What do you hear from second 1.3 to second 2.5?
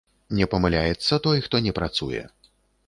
хто не працуе.